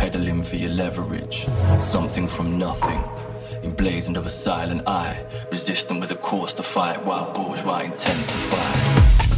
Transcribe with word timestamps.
deficit 0.00 0.46
for 0.46 0.56
your 0.56 0.70
leverage. 0.70 1.46
Something 1.78 2.26
from 2.26 2.58
nothing. 2.58 3.02
Emblazoned 3.62 4.16
of 4.16 4.26
a 4.26 4.30
silent 4.30 4.82
eye. 4.86 5.16
Resistant 5.50 6.00
with 6.00 6.10
a 6.12 6.16
course 6.16 6.52
to 6.54 6.62
fight 6.62 7.04
while 7.04 7.32
bourgeois 7.34 7.80
intensify. 7.80 9.29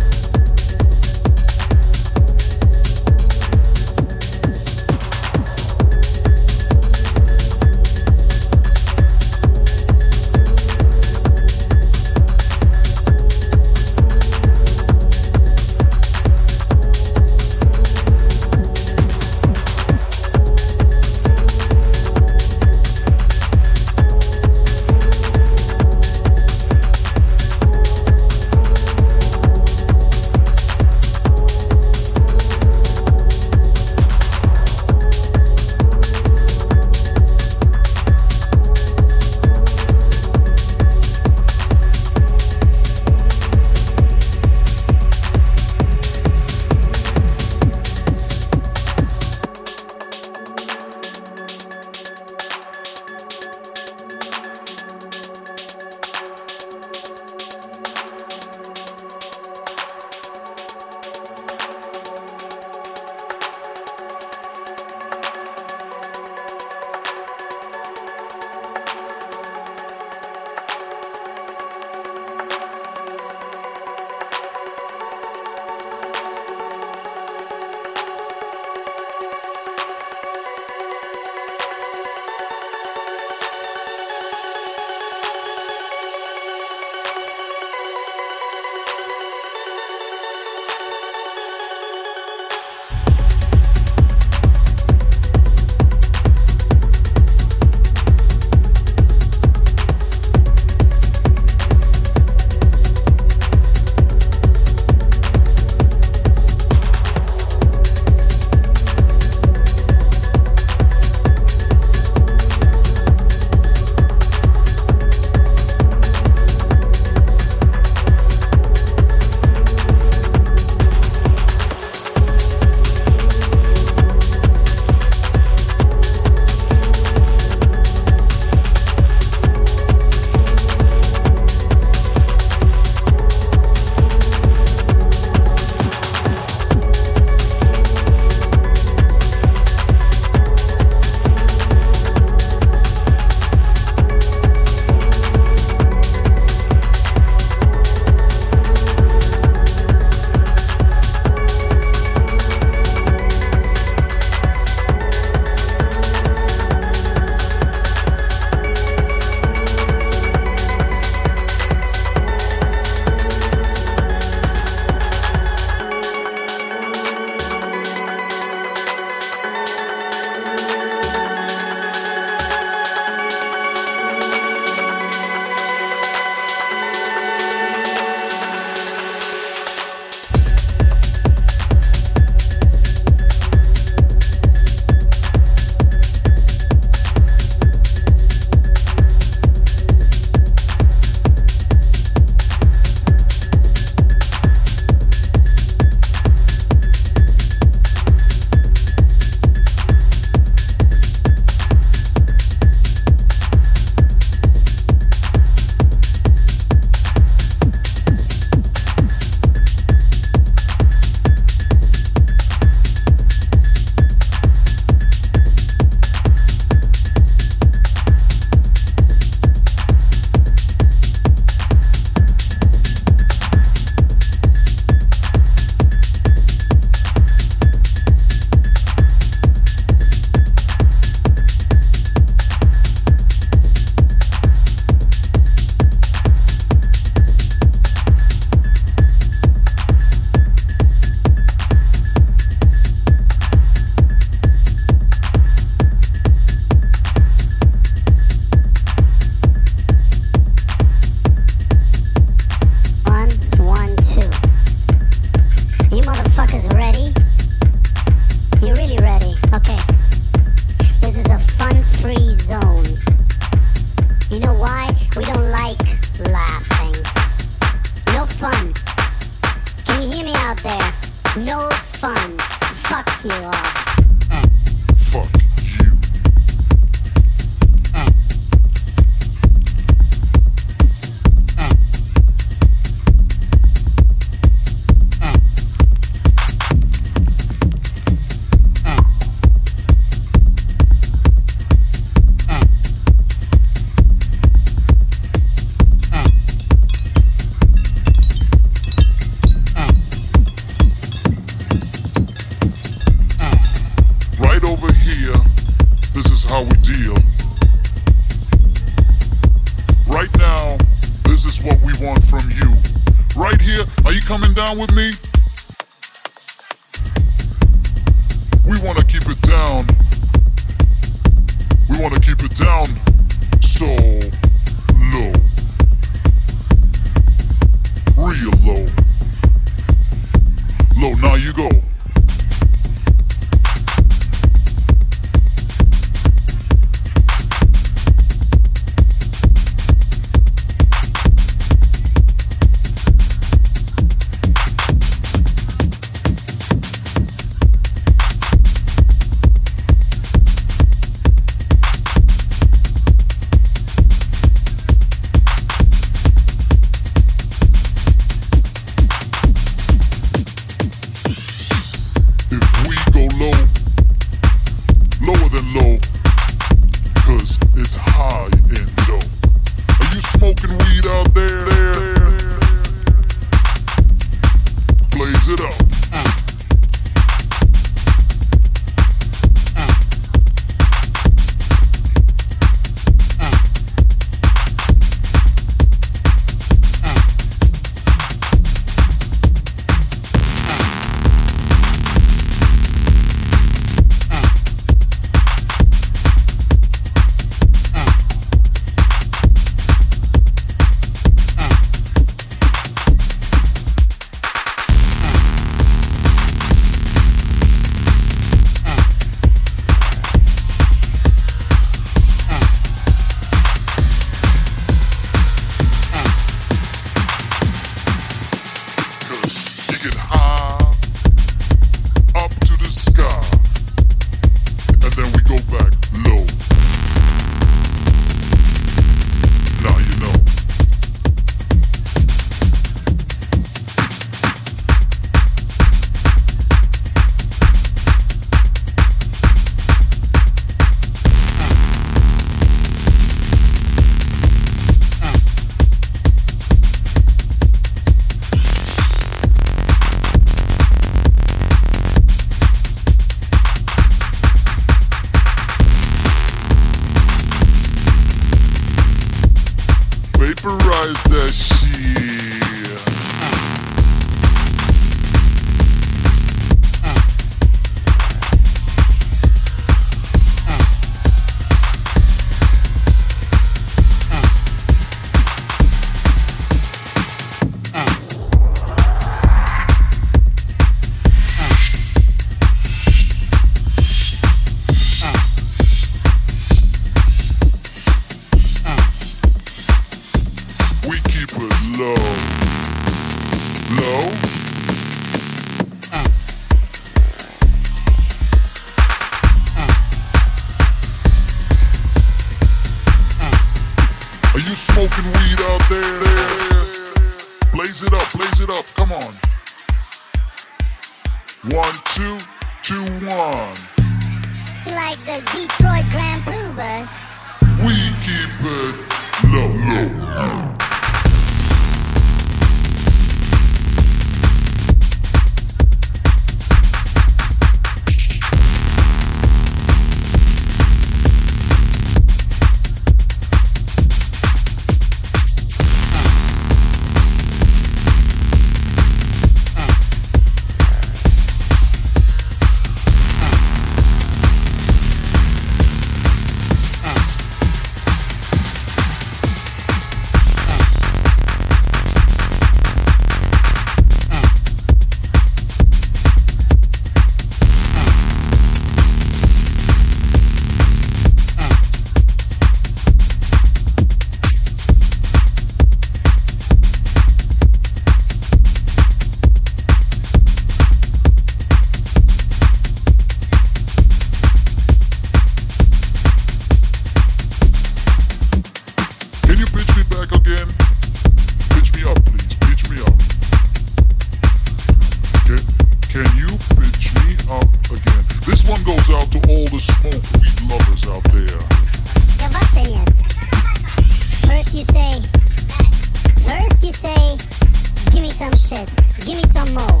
some 598.42 598.58
shit. 598.58 598.88
Give 599.24 599.36
me 599.36 599.44
some 599.54 599.72
more. 599.72 600.00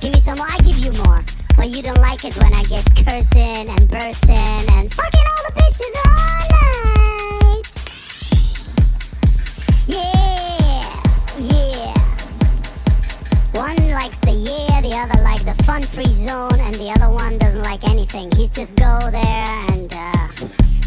Give 0.00 0.12
me 0.14 0.18
some 0.18 0.38
more. 0.38 0.46
I 0.48 0.56
give 0.64 0.78
you 0.80 0.92
more. 1.04 1.20
But 1.56 1.68
you 1.76 1.82
don't 1.82 2.00
like 2.00 2.24
it 2.24 2.34
when 2.40 2.54
I 2.54 2.62
get 2.64 2.84
cursing 3.04 3.68
and 3.68 3.86
bursting 3.86 4.64
and 4.72 4.88
fucking 4.94 5.26
all 5.32 5.42
the 5.44 5.52
bitches 5.60 5.94
all 6.00 6.14
night. 6.56 7.64
Yeah, 9.92 10.88
yeah. 11.52 11.92
One 13.60 13.76
likes 13.92 14.20
the 14.20 14.32
yeah, 14.32 14.80
the 14.80 14.96
other 14.96 15.20
like 15.22 15.44
the 15.44 15.62
fun 15.64 15.82
free 15.82 16.06
zone, 16.06 16.58
and 16.60 16.74
the 16.76 16.90
other 16.96 17.12
one 17.12 17.36
doesn't 17.36 17.64
like 17.64 17.84
anything. 17.90 18.30
He's 18.36 18.50
just 18.50 18.76
go 18.76 18.98
there 19.10 19.46
and 19.72 19.92
uh, 19.92 20.28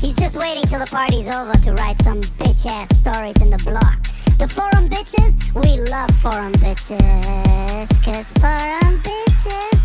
he's 0.01 0.15
just 0.15 0.37
waiting 0.37 0.63
till 0.63 0.79
the 0.79 0.89
party's 0.89 1.29
over 1.29 1.53
to 1.53 1.73
write 1.73 2.01
some 2.01 2.21
bitch 2.41 2.65
ass 2.65 2.97
stories 2.97 3.39
in 3.43 3.51
the 3.51 3.61
block. 3.63 4.08
The 4.39 4.47
forum 4.47 4.87
bitches, 4.87 5.53
we 5.53 5.81
love 5.91 6.09
forum 6.21 6.53
bitches. 6.53 7.89
Cause 8.05 8.31
forum 8.39 9.01
bitches 9.01 9.78